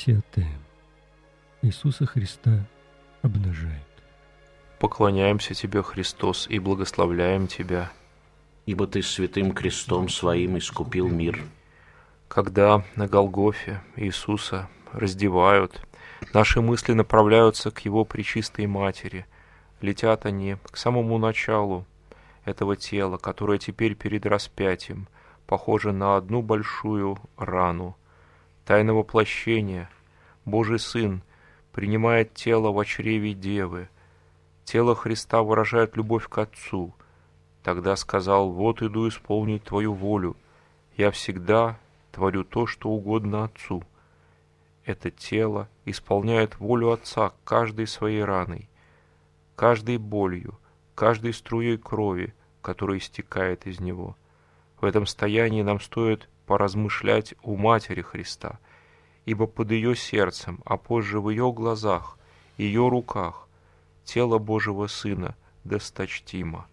[0.02, 0.50] Десятое.
[1.62, 2.66] Иисуса Христа
[3.22, 3.86] обнажает.
[4.80, 7.92] Поклоняемся Тебе, Христос, и благословляем Тебя.
[8.66, 11.40] Ибо Ты святым крестом Своим искупил мир.
[12.30, 15.80] Когда на Голгофе Иисуса раздевают,
[16.34, 19.28] наши мысли направляются к Его Пречистой Матери.
[19.82, 21.86] Летят они к самому началу
[22.44, 25.08] этого тела, которое теперь перед распятием
[25.46, 27.96] похоже на одну большую рану–
[28.66, 29.90] Тайна воплощения.
[30.46, 31.24] Божий Сын
[31.72, 33.90] принимает тело в чреве Девы.
[34.66, 36.94] Тело Христа выражает любовь к Отцу.
[37.64, 40.38] Тогда сказал, вот иду исполнить Твою волю.
[40.96, 41.80] Я всегда
[42.12, 43.84] творю то, что угодно Отцу.
[44.86, 48.70] Это тело исполняет волю Отца каждой своей раной,
[49.56, 50.60] каждой болью,
[50.96, 54.16] каждой струей крови, которая истекает из него.
[54.80, 58.60] В этом стоянии нам стоит поразмышлять у Матери Христа,
[59.26, 62.18] ибо под ее сердцем, а позже в ее глазах,
[62.58, 63.48] ее руках,
[64.04, 66.66] тело Божьего Сына досточтимо.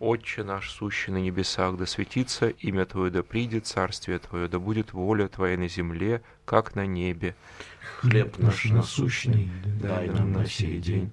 [0.00, 4.92] Отче наш, сущий на небесах, да светится имя Твое, да придет царствие Твое, да будет
[4.92, 7.34] воля Твоя на земле, как на небе.
[7.98, 9.50] Хлеб наш насущный
[9.80, 11.10] дай нам на сей день,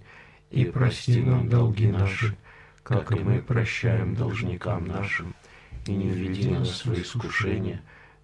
[0.51, 2.37] и прости нам долги наши,
[2.83, 5.33] как и мы прощаем должникам нашим,
[5.87, 7.81] и не введи нас в искушение,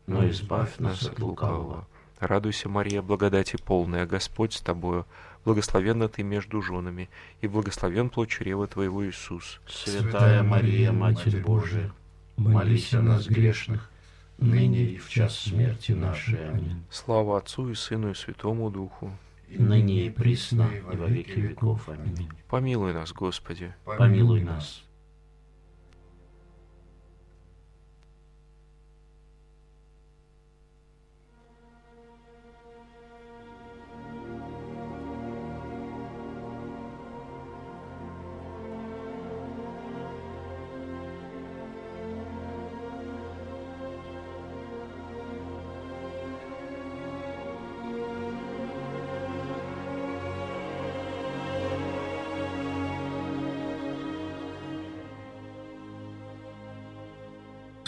[0.08, 1.88] но избавь нас от лукавого.
[2.19, 5.08] Радуйся, Мария, благодати полная, Господь с тобою,
[5.43, 7.10] благословенна ты между женами,
[7.41, 9.60] и благословен плод чрева твоего Иисус.
[9.67, 11.91] Святая Мария, Матерь Божия,
[12.38, 13.89] молись о нас грешных,
[14.38, 16.50] ныне и в час смерти нашей.
[16.50, 16.84] Аминь.
[16.91, 19.12] Слава Отцу и Сыну и Святому Духу,
[19.50, 21.89] и ныне и присно, и во веки веков.
[21.89, 22.30] Аминь.
[22.50, 23.74] Помилуй нас, Господи.
[23.84, 24.84] Помилуй нас.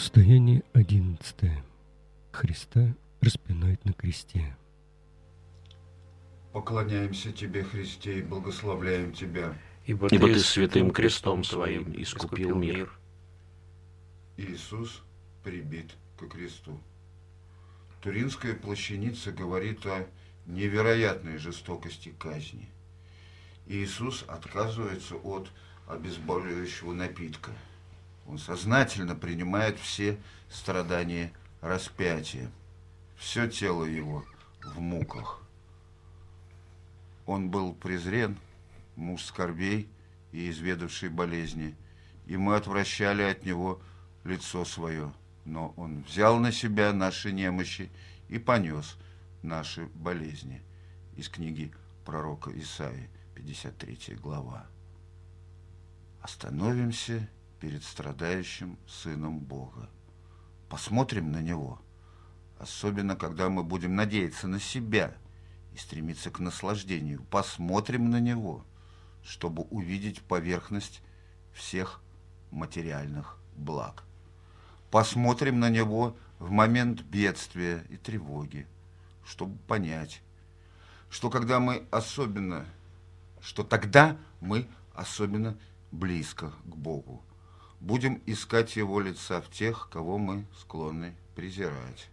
[0.04, 1.64] Состояние одиннадцатое.
[2.30, 4.54] Христа распинают на кресте.
[6.52, 9.56] Поклоняемся Тебе, Христе, и благословляем Тебя.
[9.86, 12.92] Ибо, Ибо Ты святым крестом Своим искупил мир.
[14.36, 15.02] Иисус
[15.42, 16.78] прибит ко кресту.
[18.02, 20.06] Туринская плащаница говорит о
[20.44, 22.68] невероятной жестокости казни.
[23.66, 25.50] Иисус отказывается от
[25.88, 27.52] обезболивающего напитка–
[28.26, 30.18] он сознательно принимает все
[30.48, 32.50] страдания распятия.
[33.16, 34.24] Все тело его
[34.62, 35.42] в муках.
[37.26, 38.38] Он был презрен,
[38.96, 39.88] муж скорбей
[40.32, 41.74] и изведавший болезни,
[42.26, 43.80] и мы отвращали от него
[44.24, 45.12] лицо свое.
[45.44, 47.90] Но он взял на себя наши немощи
[48.28, 48.96] и понес
[49.42, 50.62] наши болезни.
[51.16, 51.72] Из книги
[52.04, 54.66] пророка Исаии, 53 глава.
[56.20, 57.28] Остановимся
[57.64, 59.88] перед страдающим Сыном Бога.
[60.68, 61.80] Посмотрим на Него,
[62.58, 65.16] особенно когда мы будем надеяться на себя
[65.72, 67.24] и стремится к наслаждению.
[67.30, 68.66] Посмотрим на него,
[69.22, 71.00] чтобы увидеть поверхность
[71.54, 72.02] всех
[72.50, 74.04] материальных благ.
[74.90, 78.66] Посмотрим на него в момент бедствия и тревоги,
[79.24, 80.20] чтобы понять,
[81.08, 82.66] что когда мы особенно,
[83.40, 85.56] что тогда мы особенно
[85.90, 87.24] близко к Богу.
[87.84, 92.08] Будем искать Его лица в тех, кого мы склонны презирать.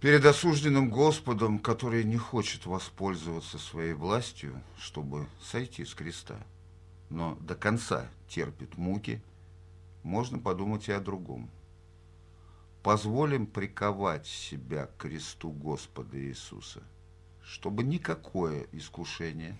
[0.00, 6.38] Перед осужденным Господом, который не хочет воспользоваться своей властью, чтобы сойти с креста,
[7.10, 9.20] но до конца терпит муки,
[10.02, 11.50] можно подумать и о другом.
[12.82, 16.82] Позволим приковать себя к кресту Господа Иисуса,
[17.42, 19.54] чтобы никакое искушение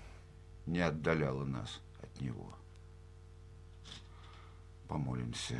[0.64, 2.54] не отдаляло нас от Него.
[4.92, 5.58] Помолимся.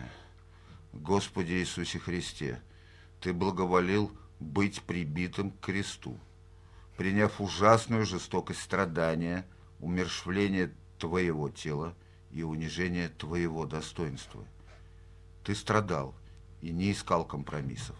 [0.92, 2.60] Господи Иисусе Христе,
[3.18, 6.20] Ты благоволил быть прибитым к кресту,
[6.98, 9.46] приняв ужасную жестокость страдания,
[9.80, 11.94] умершвление Твоего тела
[12.30, 14.44] и унижение Твоего достоинства.
[15.44, 16.14] Ты страдал
[16.60, 17.96] и не искал компромиссов.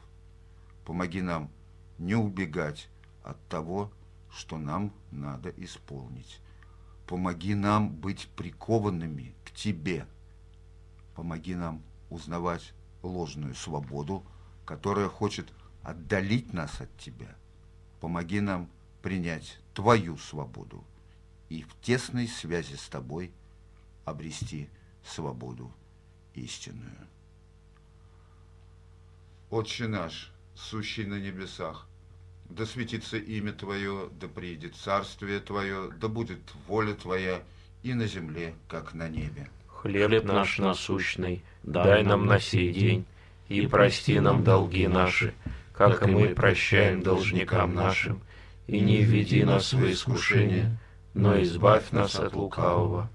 [0.85, 1.51] Помоги нам
[1.97, 2.91] не убегать
[3.25, 3.91] от того,
[4.31, 6.41] что нам надо исполнить.
[7.07, 10.07] Помоги нам быть прикованными к Тебе.
[11.15, 14.25] Помоги нам узнавать ложную свободу,
[14.65, 15.53] которая хочет
[15.83, 17.35] отдалить нас от Тебя.
[18.01, 18.69] Помоги нам
[19.03, 20.85] принять Твою свободу
[21.49, 23.33] и в тесной связи с Тобой
[24.05, 24.69] обрести
[25.05, 25.73] свободу
[26.35, 27.07] истинную.
[29.51, 31.87] Отче наш, сущий на небесах,
[32.49, 37.43] да светится имя Твое, да приедет царствие Твое, да будет воля Твоя
[37.83, 39.51] и на земле, как на небе.
[39.83, 43.05] Хлеб наш насущный, дай нам на сей день,
[43.49, 45.35] и прости нам долги наши,
[45.73, 48.21] как и мы прощаем должникам нашим,
[48.69, 50.79] и не введи нас в искушение,
[51.15, 53.11] но избавь нас от лукавого.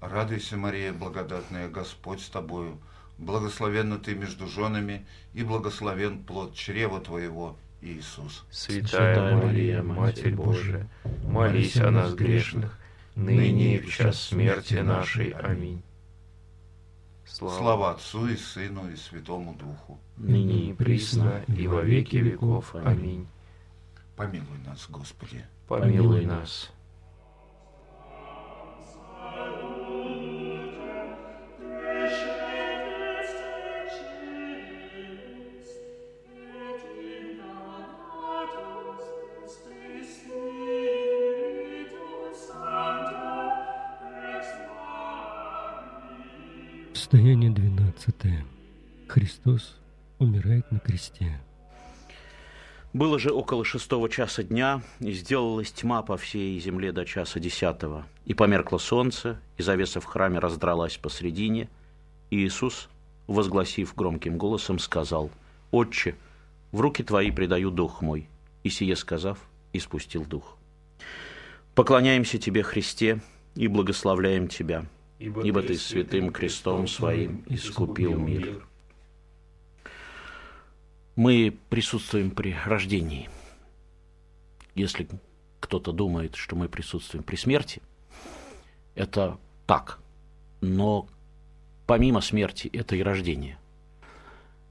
[0.00, 2.78] Радуйся, Мария, благодатная, Господь с тобою,
[3.18, 8.46] благословенна ты между женами, и благословен плод чрева твоего, Иисус.
[8.50, 10.88] Святая Мария, Матерь Божия,
[11.24, 12.78] молись о нас грешных,
[13.16, 15.32] ныне и в час смерти нашей.
[15.32, 15.82] Аминь.
[17.32, 20.00] Слава, Слава Отцу и Сыну и Святому Духу.
[20.16, 22.74] Ныне и присно, и во веки веков.
[22.74, 23.28] Аминь.
[24.16, 25.44] Помилуй нас, Господи.
[25.68, 26.72] Помилуй нас.
[49.42, 49.76] Христос
[50.18, 51.40] умирает на кресте.
[52.92, 58.06] Было же около шестого часа дня, и сделалась тьма по всей земле до часа десятого.
[58.26, 61.68] И померкло солнце, и завеса в храме раздралась посредине,
[62.30, 62.88] и Иисус,
[63.28, 65.30] возгласив громким голосом, сказал,
[65.70, 66.16] «Отче,
[66.72, 68.28] в руки Твои предаю дух мой».
[68.62, 69.38] И сие сказав,
[69.72, 70.58] испустил дух.
[71.74, 73.20] Поклоняемся Тебе, Христе,
[73.54, 74.84] и благословляем Тебя–
[75.20, 78.66] ибо, ибо Ты святым крестом Своим искупил мир.
[81.16, 83.28] Мы присутствуем при рождении.
[84.74, 85.08] Если
[85.58, 87.82] кто-то думает, что мы присутствуем при смерти,
[88.94, 89.98] это так.
[90.60, 91.06] Но
[91.86, 93.58] помимо смерти это и рождение.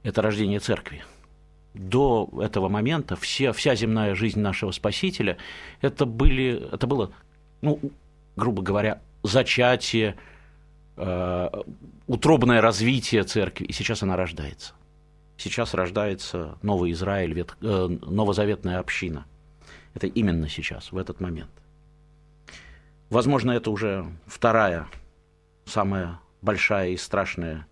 [0.02, 1.04] Это рождение церкви.
[1.74, 5.36] До этого момента все, вся земная жизнь нашего Спасителя
[5.80, 7.12] это, были, это было,
[7.60, 7.78] ну,
[8.34, 10.16] грубо говоря, зачатие,
[11.02, 11.48] Э,
[12.06, 14.74] утробное развитие церкви, и сейчас она рождается.
[15.40, 19.24] Сейчас рождается новый Израиль, вет, э, новозаветная община.
[19.94, 21.50] Это именно сейчас, в этот момент.
[23.08, 24.86] Возможно, это уже вторая,
[25.64, 27.66] самая большая и страшная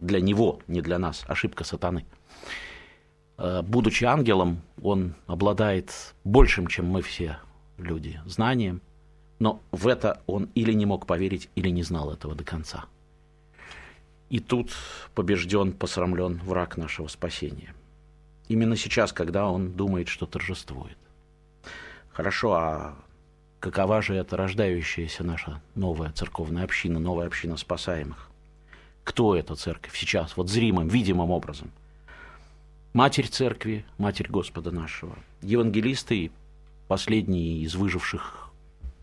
[0.00, 2.04] для него, не для нас, ошибка сатаны.
[3.38, 7.38] Э, будучи ангелом, он обладает большим, чем мы все
[7.78, 8.82] люди, знанием–
[9.42, 12.84] но в это он или не мог поверить, или не знал этого до конца.
[14.32, 14.72] И тут
[15.14, 17.74] побежден, посрамлен враг нашего спасения.
[18.48, 20.96] Именно сейчас, когда он думает, что торжествует.
[22.12, 22.96] Хорошо, а
[23.60, 28.30] какова же эта рождающаяся наша новая церковная община, новая община спасаемых?
[29.04, 31.70] Кто эта церковь сейчас, вот зримым, видимым образом?
[32.94, 36.30] Матерь церкви, Матерь Господа нашего, евангелисты,
[36.88, 38.48] последние из выживших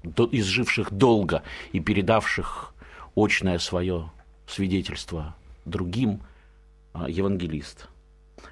[0.02, 2.74] изживших долго и передавших
[3.16, 4.10] очное свое
[4.50, 5.36] свидетельство
[5.66, 6.22] другим,
[6.94, 7.88] а, евангелист.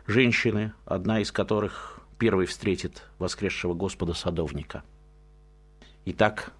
[0.05, 4.83] Женщины, одна из которых первый встретит воскресшего Господа садовника.
[6.05, 6.53] Итак,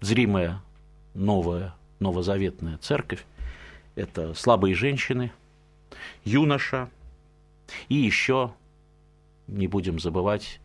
[0.00, 0.62] зримая
[1.14, 3.24] новая, новозаветная церковь–
[3.94, 5.32] это слабые женщины,
[6.24, 6.90] юноша
[7.88, 8.52] и еще,
[9.46, 10.60] не будем забывать,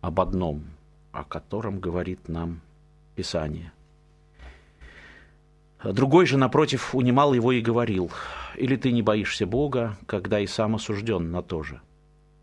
[0.00, 0.64] об одном,
[1.12, 2.60] о котором говорит нам
[3.14, 3.72] Писание.
[5.92, 8.10] Другой же, напротив, унимал его и говорил,
[8.56, 11.80] «Или ты не боишься Бога, когда и сам осужден на то же?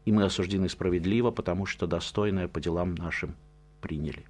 [0.06, 3.36] И мы осуждены справедливо, потому что достойное по делам нашим
[3.82, 4.26] приняли».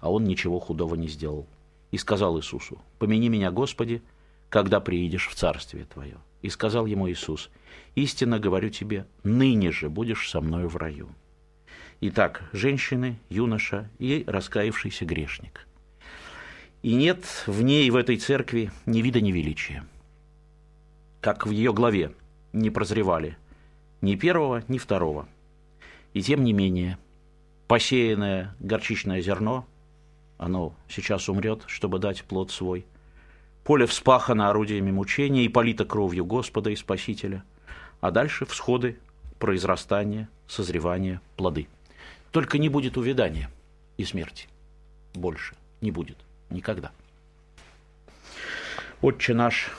[0.00, 1.46] А он ничего худого не сделал.
[1.90, 4.02] И сказал Иисусу, «Помяни меня, Господи,
[4.50, 6.18] когда приедешь в Царствие Твое».
[6.42, 7.50] И сказал ему Иисус,
[7.96, 11.08] «Истинно говорю тебе, ныне же будешь со мною в раю».
[12.00, 15.67] Итак, женщины, юноша и раскаявшийся грешник.
[16.82, 19.84] И нет в ней, в этой церкви, ни вида, ни величия.
[21.20, 22.12] Как в ее главе
[22.52, 23.36] не прозревали
[24.00, 25.28] ни первого, ни второго.
[26.14, 26.96] И тем не менее,
[27.66, 29.66] посеянное горчичное зерно,
[30.36, 32.86] оно сейчас умрет, чтобы дать плод свой.
[33.64, 37.42] Поле вспахано орудиями мучения и полито кровью Господа и Спасителя.
[38.00, 38.98] А дальше всходы,
[39.40, 41.66] произрастание, созревание, плоды.
[42.30, 43.50] Только не будет увядания
[43.96, 44.46] и смерти.
[45.14, 46.92] Больше не будет никогда.
[49.00, 49.70] Отче наш,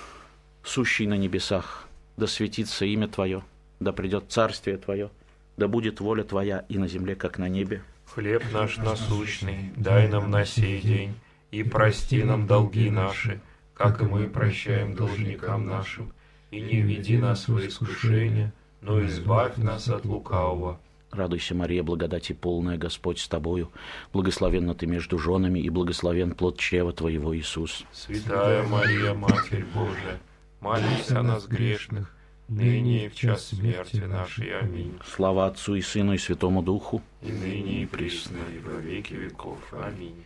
[0.64, 3.44] сущий на небесах, да светится имя Твое,
[3.80, 5.10] да придет царствие Твое,
[5.58, 7.84] да будет воля Твоя и на земле, как на небе.
[8.06, 11.16] Хлеб наш насущный, дай нам на сей день,
[11.52, 13.42] и прости нам долги наши,
[13.74, 16.12] как и мы прощаем должникам нашим,
[16.52, 18.52] и не веди нас в искушение,
[18.82, 20.80] но избавь нас от лукавого,
[21.12, 23.72] Радуйся, Мария, благодати полная, Господь с тобою,
[24.14, 27.84] благословенна ты между женами, и благословен плод чрева твоего, Иисус.
[27.92, 30.20] Святая Мария, Матерь Божия,
[30.62, 32.14] молись о нас грешных,
[32.48, 34.60] ныне и в час смерти нашей.
[34.60, 35.00] Аминь.
[35.16, 37.02] Слава Отцу и Сыну и Святому Духу.
[37.24, 39.58] И ныне и присно, и во веки веков.
[39.72, 40.24] Аминь.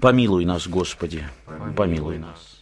[0.00, 2.53] Помилуй нас, Господи, помилуй, помилуй нас.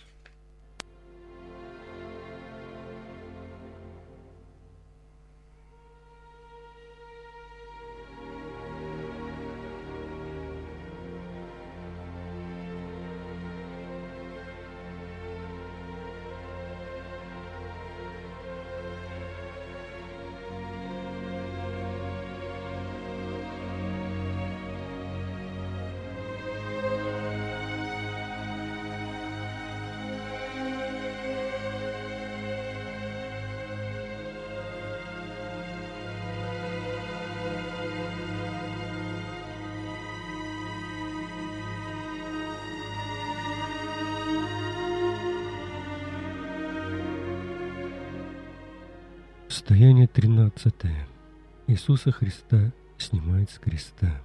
[51.82, 54.22] Иисуса Христа снимает с креста.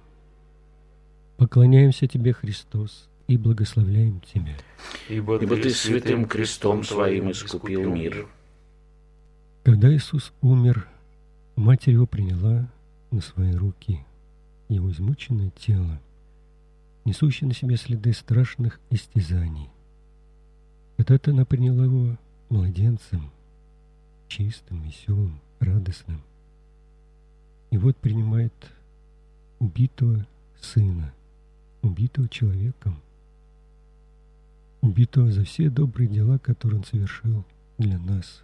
[1.38, 4.56] Поклоняемся Тебе, Христос, и благословляем Тебя.
[5.08, 8.28] Ибо, Ибо Ты святым крестом Своим искупил мир.
[9.64, 10.86] Когда Иисус умер,
[11.56, 12.70] Матерь Его приняла
[13.10, 14.04] на свои руки
[14.68, 16.00] Его измученное тело,
[17.04, 19.68] несущее на себе следы страшных истязаний.
[20.96, 22.16] Когда-то она приняла Его
[22.50, 23.32] младенцем–
[24.28, 26.22] чистым, веселым, радостным.
[27.70, 28.52] И вот принимает
[29.58, 30.26] убитого
[30.60, 31.12] сына,
[31.82, 33.00] убитого человеком,
[34.80, 37.44] убитого за все добрые дела, которые он совершил
[37.76, 38.42] для нас,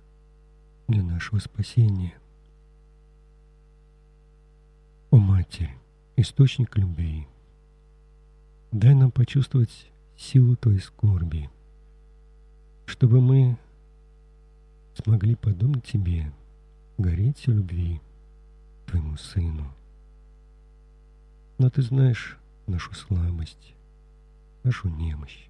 [0.89, 2.14] для нашего спасения.
[5.11, 5.70] О Матерь,
[6.16, 7.27] источник любви,
[8.72, 11.49] дай нам почувствовать силу Твоей скорби,
[12.85, 13.57] чтобы мы
[15.03, 16.33] смогли подобно тебе
[16.99, 18.01] гореть в любви
[18.85, 19.66] твоему сыну.
[21.59, 23.74] Но ты знаешь нашу слабость,
[24.62, 25.47] нашу немощь.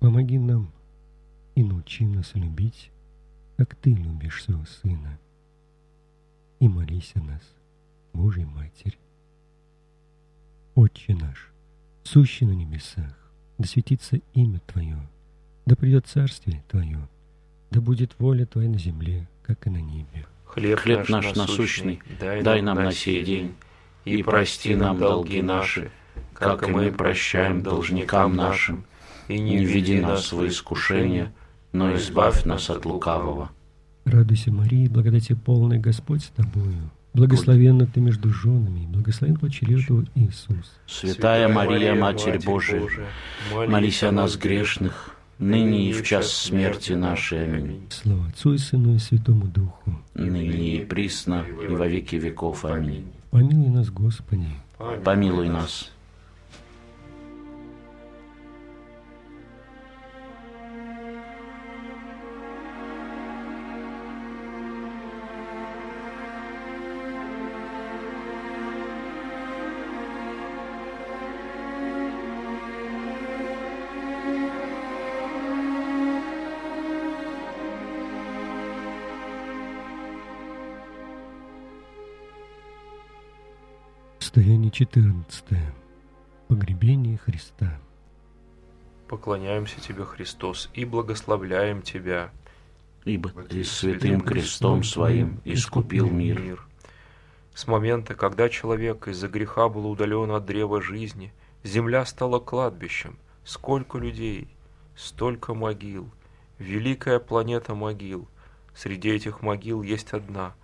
[0.00, 0.72] Помоги нам
[1.54, 2.90] и научи нас любить,
[3.56, 5.18] как ты любишь своего сына.
[6.60, 7.42] И молись о нас,
[8.12, 8.98] Божья Матерь.
[10.74, 11.52] Отче наш,
[12.04, 13.16] сущий на небесах,
[13.58, 15.00] да светится имя Твое,
[15.66, 17.08] да придет царствие Твое,
[17.70, 20.26] да будет воля Твоя на земле, как и на небе.
[20.48, 23.54] Хлеб, Хлеб наш насущный, дай, дай нам на сей день,
[24.04, 25.90] и прости нам долги наши,
[26.32, 28.84] как и мы прощаем должникам нашим,
[29.28, 31.32] и не введи нас в искушение,
[31.72, 33.50] но избавь нас от лукавого.
[34.04, 36.90] Радуйся, Мария, благодати полная Господь с тобою.
[37.12, 40.78] Благословенна ты между женами, благословен плод чрева Иисус.
[40.86, 42.88] Святая Мария, Матерь Божия,
[43.52, 47.44] молись о нас грешных, ныне и в час смерти нашей.
[47.44, 47.86] Аминь.
[47.90, 49.98] Слава Отцу и Сыну и Святому Духу.
[50.14, 52.64] ныне и присно, и во веки веков.
[52.64, 53.06] Аминь.
[53.30, 54.46] Помилуй нас, Господи.
[55.04, 55.90] Помилуй нас.
[84.78, 85.44] 14.
[86.46, 87.80] Погребение Христа.
[89.08, 92.30] Поклоняемся Тебе, Христос, и благословляем Тебя.
[93.04, 96.64] Ибо Ты святым крестом Своим искупил мир.
[97.54, 101.32] С момента, когда человек из-за греха был удален от древа жизни,
[101.64, 103.18] земля стала кладбищем.
[103.42, 104.46] Сколько людей,
[104.94, 106.08] столько могил.
[106.60, 108.28] Великая планета могил.
[108.76, 110.54] Среди этих могил есть одна,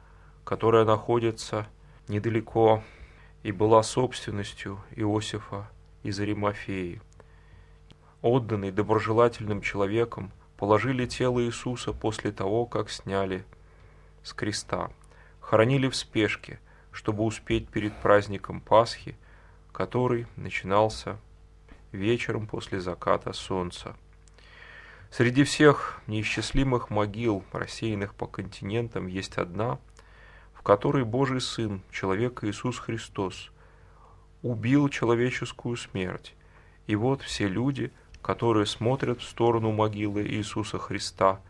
[0.45, 1.67] которая находится
[2.07, 2.85] недалеко
[3.45, 5.71] и была собственностью Иосифа
[6.03, 7.01] из Аримафеи.
[8.23, 13.45] Отданный доброжелательным человеком, положили тело Иисуса после того, как сняли
[14.23, 14.91] с креста.
[15.41, 16.59] Хоронили в спешке,
[16.91, 19.15] чтобы успеть перед праздником Пасхи,
[19.73, 21.19] который начинался
[21.93, 23.95] вечером после заката солнца.
[25.11, 29.79] Среди всех неисчислимых могил, рассеянных по континентам, есть одна–
[30.65, 33.53] которой Божий Сын, человек Иисус Христос,
[34.43, 36.35] убил человеческую смерть.
[36.89, 37.93] И вот все люди,
[38.23, 41.41] которые смотрят в сторону могилы Иисуса Христа,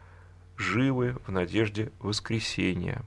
[0.57, 3.03] живы в надежде воскресения.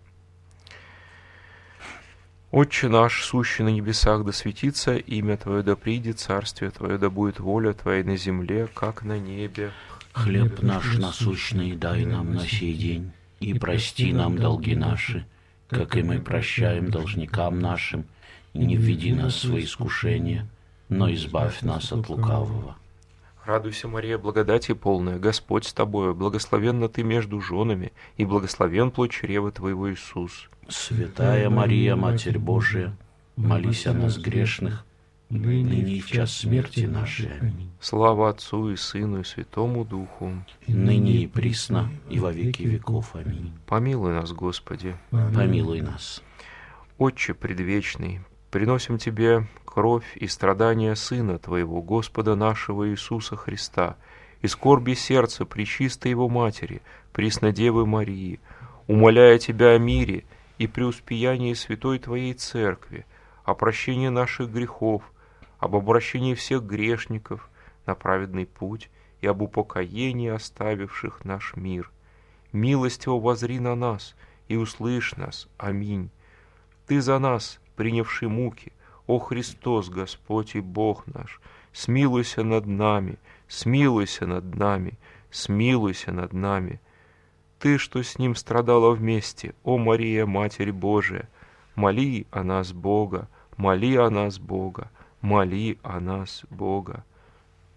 [2.51, 7.39] Отче наш, сущий на небесах, да светится имя Твое, да придет царствие Твое, да будет
[7.41, 9.73] воля Твоя на земле, как на небе.
[10.13, 15.27] Хлеб наш насущный дай нам на сей день, и прости нам долги наши,
[15.69, 18.05] как и мы прощаем должникам нашим,
[18.53, 20.47] и не введи нас в свои искушения,
[20.89, 22.75] но избавь нас от лукавого.
[23.45, 29.51] Радуйся, Мария, благодати полная, Господь с тобою, благословенна ты между женами, и благословен плод чрева
[29.51, 30.49] твоего Иисус.
[30.67, 32.93] Святая Мария, Матерь Божия,
[33.37, 34.85] молись о нас грешных,
[35.29, 37.31] ныне и в час смерти нашей.
[37.39, 37.69] Аминь.
[37.79, 40.31] Слава Отцу и Сыну и Святому Духу,
[40.67, 43.15] ныне и присно, и во веки веков.
[43.15, 43.51] Аминь.
[43.65, 44.95] Помилуй нас, Господи.
[45.11, 46.23] Помилуй нас.
[46.97, 48.21] Отче предвечный,
[48.51, 53.97] приносим Тебе кровь и страдания Сына Твоего, Господа нашего Иисуса Христа,
[54.41, 58.39] и скорби сердца Пречистой Его Матери, Преснодевы Марии,
[58.87, 60.25] умоляя Тебя о мире
[60.57, 63.05] и преуспеянии Святой Твоей Церкви,
[63.43, 65.03] о прощении наших грехов,
[65.59, 67.49] об обращении всех грешников
[67.85, 68.89] на праведный путь
[69.21, 71.91] и об упокоении оставивших наш мир.
[72.51, 74.15] Милостиво возри на нас
[74.47, 75.47] и услышь нас.
[75.57, 76.09] Аминь.
[76.85, 78.71] Ты за нас, принявший муки,
[79.07, 81.41] о Христос, Господь и Бог наш,
[81.73, 84.97] смилуйся над нами, смилуйся над нами,
[85.31, 86.79] смилуйся над нами.
[87.59, 91.27] Ты, что с ним страдала вместе, о Мария, Матерь Божия,
[91.75, 94.91] моли о нас Бога, моли о нас Бога
[95.27, 97.03] моли о нас Бога.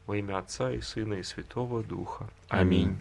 [0.06, 2.28] Во имя Отца и Сына и Святого Духа.
[2.48, 2.96] Аминь.